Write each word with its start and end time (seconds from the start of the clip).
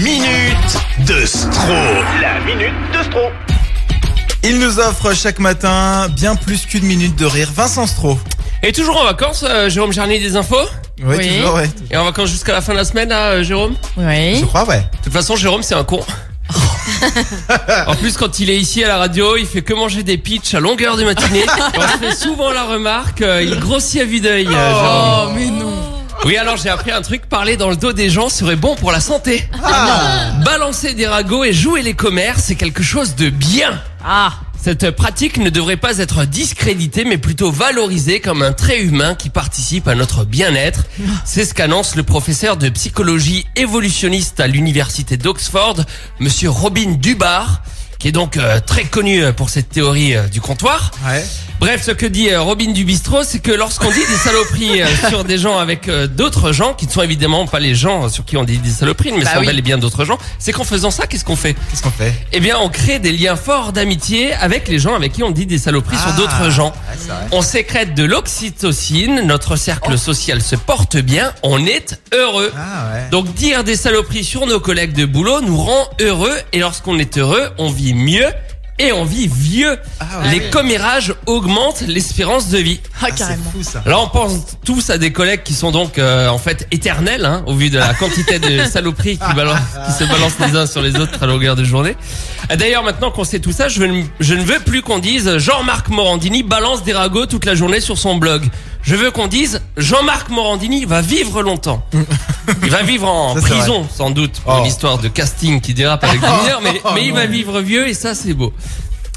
minute 0.00 0.78
de 1.06 1.24
Stro. 1.26 1.74
La 2.20 2.40
minute 2.40 2.72
de 2.96 3.02
Stro. 3.04 3.20
Il 4.42 4.58
nous 4.58 4.78
offre 4.78 5.12
chaque 5.14 5.38
matin 5.38 6.08
bien 6.10 6.36
plus 6.36 6.64
qu'une 6.66 6.84
minute 6.84 7.16
de 7.16 7.26
rire. 7.26 7.48
Vincent 7.54 7.86
Stro. 7.86 8.18
Et 8.62 8.72
toujours 8.72 9.00
en 9.00 9.04
vacances, 9.04 9.44
euh, 9.48 9.68
Jérôme 9.68 9.92
Charnier 9.92 10.18
des 10.18 10.36
infos 10.36 10.56
Oui, 11.02 11.16
Oui. 11.18 11.28
toujours, 11.28 11.54
ouais. 11.54 11.70
Et 11.90 11.96
en 11.96 12.04
vacances 12.04 12.30
jusqu'à 12.30 12.52
la 12.52 12.60
fin 12.60 12.72
de 12.72 12.78
la 12.78 12.84
semaine, 12.84 13.08
là, 13.08 13.30
euh, 13.32 13.42
Jérôme 13.42 13.74
Oui. 13.96 14.36
Je 14.40 14.44
crois, 14.44 14.64
ouais. 14.66 14.80
De 14.80 15.04
toute 15.04 15.12
façon, 15.12 15.36
Jérôme, 15.36 15.62
c'est 15.62 15.74
un 15.74 15.84
con. 15.84 16.00
en 17.86 17.94
plus, 17.96 18.16
quand 18.16 18.38
il 18.40 18.50
est 18.50 18.56
ici 18.58 18.82
à 18.82 18.88
la 18.88 18.96
radio, 18.98 19.36
il 19.36 19.46
fait 19.46 19.62
que 19.62 19.72
manger 19.72 20.02
des 20.02 20.18
pitchs 20.18 20.54
à 20.54 20.60
longueur 20.60 20.96
de 20.96 21.04
matinée. 21.04 21.44
On 21.76 21.80
se 21.80 21.98
fait 21.98 22.14
souvent 22.16 22.50
la 22.50 22.64
remarque, 22.64 23.22
euh, 23.22 23.42
il 23.42 23.58
grossit 23.60 24.00
à 24.00 24.04
vue 24.04 24.20
d'œil. 24.20 24.46
euh, 24.48 24.50
Jérôme. 24.50 25.28
Oh, 25.28 25.32
mais 25.34 25.46
non. 25.46 25.69
Oui, 26.24 26.36
alors 26.36 26.58
j'ai 26.58 26.68
appris 26.68 26.90
un 26.90 27.00
truc, 27.00 27.26
parler 27.26 27.56
dans 27.56 27.70
le 27.70 27.76
dos 27.76 27.92
des 27.92 28.10
gens 28.10 28.28
serait 28.28 28.56
bon 28.56 28.76
pour 28.76 28.92
la 28.92 29.00
santé. 29.00 29.42
Balancer 30.44 30.92
des 30.92 31.06
ragots 31.06 31.44
et 31.44 31.52
jouer 31.52 31.80
les 31.82 31.94
commères, 31.94 32.38
c'est 32.38 32.56
quelque 32.56 32.82
chose 32.82 33.14
de 33.14 33.30
bien. 33.30 33.80
Ah. 34.04 34.32
Cette 34.62 34.90
pratique 34.90 35.38
ne 35.38 35.48
devrait 35.48 35.78
pas 35.78 35.96
être 35.98 36.26
discréditée, 36.26 37.06
mais 37.06 37.16
plutôt 37.16 37.50
valorisée 37.50 38.20
comme 38.20 38.42
un 38.42 38.52
trait 38.52 38.82
humain 38.82 39.14
qui 39.14 39.30
participe 39.30 39.88
à 39.88 39.94
notre 39.94 40.26
bien-être. 40.26 40.84
C'est 41.24 41.46
ce 41.46 41.54
qu'annonce 41.54 41.96
le 41.96 42.02
professeur 42.02 42.58
de 42.58 42.68
psychologie 42.68 43.46
évolutionniste 43.56 44.38
à 44.38 44.46
l'université 44.46 45.16
d'Oxford, 45.16 45.76
monsieur 46.18 46.50
Robin 46.50 46.96
Dubar, 47.00 47.62
qui 48.00 48.08
est 48.08 48.12
donc 48.12 48.36
euh, 48.36 48.58
très 48.66 48.84
connu 48.84 49.22
euh, 49.22 49.32
pour 49.32 49.50
cette 49.50 49.68
théorie 49.68 50.16
euh, 50.16 50.26
du 50.26 50.40
comptoir. 50.40 50.90
Ouais. 51.06 51.24
Bref, 51.60 51.82
ce 51.84 51.90
que 51.90 52.06
dit 52.06 52.30
euh, 52.30 52.40
Robin 52.40 52.72
du 52.72 52.84
bistrot, 52.86 53.22
c'est 53.22 53.38
que 53.40 53.52
lorsqu'on 53.52 53.90
dit 53.90 54.00
des 54.00 54.16
saloperies 54.16 54.80
euh, 54.80 54.86
sur 55.10 55.24
des 55.24 55.36
gens 55.36 55.58
avec 55.58 55.86
euh, 55.88 56.06
d'autres 56.06 56.52
gens, 56.52 56.72
qui 56.72 56.86
ne 56.86 56.90
sont 56.90 57.02
évidemment 57.02 57.46
pas 57.46 57.60
les 57.60 57.74
gens 57.74 58.08
sur 58.08 58.24
qui 58.24 58.38
on 58.38 58.44
dit 58.44 58.56
des 58.56 58.70
saloperies, 58.70 59.12
mais 59.12 59.24
Bah 59.24 59.34
sont 59.34 59.40
oui. 59.40 59.46
bel 59.46 59.58
et 59.58 59.62
bien 59.62 59.76
d'autres 59.76 60.06
gens, 60.06 60.16
c'est 60.38 60.52
qu'en 60.52 60.64
faisant 60.64 60.90
ça, 60.90 61.06
qu'est-ce 61.06 61.24
qu'on 61.26 61.36
fait? 61.36 61.54
Qu'est-ce 61.70 61.82
qu'on 61.82 61.90
fait? 61.90 62.14
Eh 62.32 62.40
bien, 62.40 62.56
on 62.60 62.70
crée 62.70 62.98
des 62.98 63.12
liens 63.12 63.36
forts 63.36 63.72
d'amitié 63.74 64.32
avec 64.32 64.66
les 64.68 64.78
gens 64.78 64.94
avec 64.94 65.12
qui 65.12 65.22
on 65.22 65.30
dit 65.30 65.44
des 65.44 65.58
saloperies 65.58 65.98
sur 65.98 66.08
Ah. 66.14 66.16
d'autres 66.16 66.50
gens. 66.50 66.72
Ouais. 67.08 67.28
On 67.32 67.42
sécrète 67.42 67.94
de 67.94 68.04
l'oxytocine, 68.04 69.22
notre 69.22 69.56
cercle 69.56 69.98
social 69.98 70.42
se 70.42 70.56
porte 70.56 70.96
bien, 70.96 71.32
on 71.42 71.64
est 71.66 72.00
heureux. 72.12 72.52
Ah 72.56 72.92
ouais. 72.92 73.08
Donc 73.10 73.32
dire 73.34 73.64
des 73.64 73.76
saloperies 73.76 74.24
sur 74.24 74.46
nos 74.46 74.60
collègues 74.60 74.92
de 74.92 75.06
boulot 75.06 75.40
nous 75.40 75.56
rend 75.56 75.88
heureux 76.00 76.36
et 76.52 76.58
lorsqu'on 76.58 76.98
est 76.98 77.18
heureux, 77.18 77.48
on 77.58 77.70
vit 77.70 77.94
mieux 77.94 78.28
et 78.78 78.92
on 78.92 79.04
vit 79.04 79.28
vieux. 79.28 79.78
Ah 80.00 80.20
ouais. 80.22 80.30
Les 80.30 80.50
commérages 80.50 81.14
augmentent 81.26 81.82
l'espérance 81.82 82.48
de 82.48 82.58
vie. 82.58 82.80
Ah, 83.02 83.06
Ah, 83.08 83.10
carrément. 83.12 83.42
C'est 83.52 83.58
fou 83.58 83.62
ça. 83.64 83.82
Là, 83.86 83.98
on 83.98 84.08
pense 84.08 84.32
tous 84.64 84.90
à 84.90 84.98
des 84.98 85.12
collègues 85.12 85.42
qui 85.42 85.54
sont 85.54 85.70
donc 85.70 85.98
euh, 85.98 86.28
en 86.28 86.38
fait 86.38 86.66
éternels, 86.70 87.24
hein, 87.24 87.42
au 87.46 87.54
vu 87.54 87.70
de 87.70 87.78
la 87.78 87.94
quantité 87.94 88.38
de 88.38 88.64
saloperies 88.70 89.18
qui, 89.18 89.24
se 89.30 90.04
balancent 90.04 90.38
les 90.40 90.56
uns 90.56 90.66
sur 90.66 90.82
les 90.82 90.96
autres 90.96 91.22
à 91.22 91.26
longueur 91.26 91.56
de 91.56 91.64
journée. 91.64 91.96
Euh, 92.50 92.56
D'ailleurs, 92.56 92.82
maintenant 92.84 93.10
qu'on 93.10 93.24
sait 93.24 93.38
tout 93.40 93.52
ça, 93.52 93.68
je, 93.68 93.82
ne- 93.82 94.04
je 94.20 94.34
ne 94.34 94.42
veux 94.42 94.58
plus 94.60 94.82
qu'on 94.82 94.98
dise 94.98 95.38
Jean-Marc 95.38 95.88
Morandini 95.88 96.42
balance 96.42 96.82
des 96.82 96.92
ragots 96.92 97.26
toute 97.26 97.44
la 97.46 97.54
journée 97.54 97.80
sur 97.80 97.96
son 97.98 98.16
blog. 98.16 98.44
Je 98.82 98.94
veux 98.96 99.10
qu'on 99.10 99.26
dise 99.26 99.60
Jean-Marc 99.76 100.30
Morandini 100.30 100.84
va 100.86 101.00
vivre 101.02 101.42
longtemps. 101.42 101.84
Il 102.62 102.70
va 102.70 102.82
vivre 102.82 103.06
en 103.08 103.34
Ça, 103.34 103.40
prison, 103.42 103.86
sans 103.94 104.10
doute, 104.10 104.40
pour 104.40 104.54
Oh. 104.56 104.60
une 104.60 104.66
histoire 104.66 104.98
de 104.98 105.08
casting 105.08 105.60
qui 105.60 105.74
dérape 105.74 106.02
avec 106.04 106.20
des 106.20 106.26
mineurs, 106.42 106.60
mais, 106.62 106.80
mais 106.94 107.04
il 107.06 107.12
va 107.12 107.26
vivre 107.26 107.60
vieux 107.60 107.88
et 107.88 107.94
ça, 107.94 108.14
c'est 108.14 108.32
beau. 108.34 108.52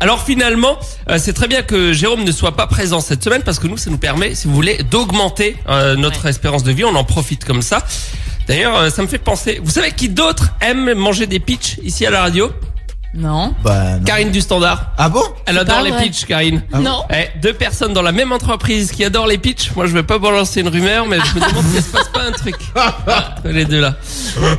Alors 0.00 0.22
finalement, 0.22 0.78
euh, 1.08 1.18
c'est 1.18 1.32
très 1.32 1.48
bien 1.48 1.62
que 1.62 1.92
Jérôme 1.92 2.24
ne 2.24 2.32
soit 2.32 2.56
pas 2.56 2.66
présent 2.66 3.00
cette 3.00 3.24
semaine 3.24 3.42
parce 3.42 3.58
que 3.58 3.66
nous, 3.66 3.78
ça 3.78 3.90
nous 3.90 3.98
permet, 3.98 4.34
si 4.34 4.46
vous 4.46 4.54
voulez, 4.54 4.82
d'augmenter 4.90 5.56
euh, 5.68 5.96
notre 5.96 6.26
espérance 6.26 6.62
de 6.62 6.72
vie. 6.72 6.84
On 6.84 6.94
en 6.94 7.04
profite 7.04 7.44
comme 7.44 7.62
ça. 7.62 7.82
D'ailleurs, 8.46 8.76
euh, 8.76 8.90
ça 8.90 9.02
me 9.02 9.06
fait 9.06 9.18
penser. 9.18 9.60
Vous 9.62 9.70
savez 9.70 9.92
qui 9.92 10.08
d'autre 10.08 10.50
aime 10.60 10.92
manger 10.94 11.26
des 11.26 11.40
pitchs 11.40 11.78
ici 11.82 12.04
à 12.04 12.10
la 12.10 12.20
radio? 12.20 12.50
Non. 13.14 13.54
Bah, 13.64 13.96
non. 13.96 14.04
Karine 14.04 14.30
du 14.30 14.42
Standard. 14.42 14.92
Ah 14.98 15.08
bon? 15.08 15.22
Elle 15.46 15.56
adore 15.56 15.80
les 15.80 15.92
pitchs, 15.92 16.26
Karine. 16.26 16.62
Non. 16.78 17.02
Eh, 17.10 17.38
deux 17.40 17.54
personnes 17.54 17.94
dans 17.94 18.02
la 18.02 18.12
même 18.12 18.30
entreprise 18.32 18.92
qui 18.92 19.04
adorent 19.04 19.26
les 19.26 19.38
pitchs. 19.38 19.72
Moi, 19.74 19.86
je 19.86 19.92
vais 19.92 20.02
pas 20.02 20.18
balancer 20.18 20.60
une 20.60 20.68
rumeur, 20.68 21.06
mais 21.06 21.16
je 21.20 21.40
me 21.40 21.48
demande 21.48 21.64
s'il 21.64 21.82
se 21.82 21.90
passe 21.90 22.08
pas 22.10 22.24
un 22.24 22.32
truc 22.32 22.56
entre 22.76 23.48
les 23.48 23.64
deux 23.64 23.80
là. 23.80 23.94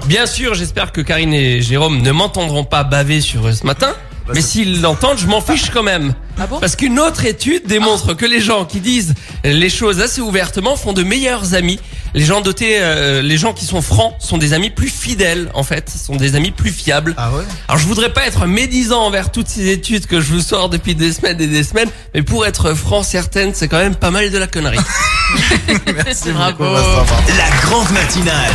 Bien 0.08 0.26
sûr, 0.26 0.56
j'espère 0.56 0.92
que 0.92 1.02
Karine 1.02 1.34
et 1.34 1.62
Jérôme 1.62 2.02
ne 2.02 2.12
m'entendront 2.12 2.64
pas 2.64 2.84
baver 2.84 3.22
sur 3.22 3.48
eux 3.48 3.54
ce 3.54 3.66
matin. 3.66 3.94
Mais 4.34 4.42
s'ils 4.42 4.82
l'entendent, 4.82 5.18
je 5.18 5.28
m'en 5.28 5.42
fiche 5.42 5.70
quand 5.72 5.84
même. 5.84 6.14
Ah 6.40 6.48
bon 6.48 6.60
Parce 6.60 6.76
qu'une 6.76 7.00
autre 7.00 7.26
étude 7.26 7.66
démontre 7.66 8.14
que 8.14 8.26
les 8.26 8.42
gens 8.42 8.66
qui 8.66 8.80
disent 8.80 9.14
les 9.44 9.70
choses 9.70 10.02
assez 10.02 10.22
ouvertement 10.22 10.76
font 10.76 10.94
de 10.94 11.04
meilleurs 11.04 11.54
amis. 11.56 11.80
Les 12.14 12.24
gens 12.24 12.42
dotés, 12.42 12.78
euh, 12.80 13.22
les 13.22 13.38
gens 13.38 13.54
qui 13.54 13.66
sont 13.66 13.82
francs 13.82 14.14
sont 14.20 14.38
des 14.38 14.54
amis 14.54 14.70
plus 14.70 14.90
fidèles 14.90 15.50
en 15.54 15.64
fait, 15.64 15.90
sont 15.90 16.16
des 16.16 16.36
amis 16.36 16.52
plus 16.52 16.72
fiables. 16.72 17.16
Ah 17.18 17.32
ouais 17.32 17.44
Alors 17.68 17.80
je 17.80 17.88
voudrais 17.88 18.14
pas 18.14 18.26
être 18.26 18.46
médisant 18.46 19.02
envers 19.02 19.32
toutes 19.32 19.48
ces 19.48 19.70
études 19.70 20.06
que 20.06 20.22
je 20.22 20.32
vous 20.34 20.42
sors 20.42 20.70
depuis 20.70 20.96
des 20.96 21.12
semaines 21.14 21.40
et 21.42 21.48
des 21.48 21.64
semaines, 21.64 21.90
mais 22.14 22.22
pour 22.22 22.46
être 22.46 22.74
franc, 22.74 23.04
certaines, 23.04 23.54
c'est 23.54 23.68
quand 23.68 23.80
même 23.80 23.96
pas 23.96 24.12
mal 24.12 24.30
de 24.30 24.38
la 24.38 24.48
connerie. 24.48 24.78
Merci 25.96 26.32
Bravo. 26.32 26.58
beaucoup, 26.58 26.72
Vincent. 26.72 27.06
La 27.38 27.50
grande 27.62 27.92
matinale. 27.92 28.52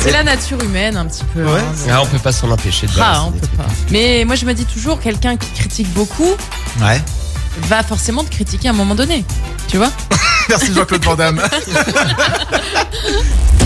C'est 0.00 0.12
la 0.12 0.22
nature 0.24 0.62
humaine 0.62 0.96
un 0.96 1.06
petit 1.06 1.24
peu. 1.34 1.44
Ouais, 1.44 1.60
hein. 1.60 1.90
Ah, 1.92 2.00
on 2.02 2.06
peut 2.06 2.18
pas 2.18 2.32
s'en 2.32 2.50
empêcher 2.50 2.86
de 2.86 2.92
Ah, 2.96 3.00
balancer 3.00 3.26
on 3.26 3.30
des 3.32 3.40
peut 3.40 3.46
trucs. 3.46 3.58
pas. 3.58 3.66
Mais 3.90 4.24
moi 4.24 4.34
je 4.34 4.46
me 4.46 4.54
dis 4.54 4.64
toujours, 4.64 4.98
quelqu'un 5.00 5.36
qui 5.36 5.50
critique 5.50 5.92
beaucoup 5.92 6.34
Ouais. 6.80 7.00
va 7.68 7.82
forcément 7.82 8.24
te 8.24 8.30
critiquer 8.30 8.68
à 8.68 8.70
un 8.70 8.74
moment 8.74 8.94
donné. 8.94 9.24
Tu 9.68 9.76
vois 9.76 9.90
Merci 10.48 10.72
Jean-Claude 10.74 11.04
Van 11.04 11.16
Damme. 11.16 11.42